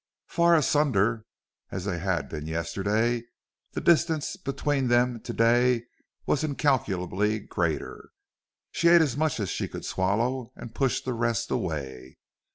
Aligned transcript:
Far 0.25 0.55
asunder 0.55 1.25
as 1.69 1.85
they 1.85 1.99
had 1.99 2.27
been 2.27 2.47
yesterday 2.47 3.21
the 3.73 3.81
distance 3.81 4.35
between 4.35 4.87
them 4.87 5.19
to 5.19 5.31
day 5.31 5.83
was 6.25 6.43
incalculably 6.43 7.37
greater. 7.37 8.09
She 8.71 8.87
ate 8.87 9.01
as 9.01 9.15
much 9.15 9.39
as 9.39 9.49
she 9.49 9.67
could 9.67 9.85
swallow 9.85 10.53
and 10.55 10.73
pushed 10.73 11.05
the 11.05 11.13
rest 11.13 11.51
away. 11.51 12.17